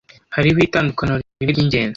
[0.35, 1.89] Hariho itandukaniro rimwe ryingenzi.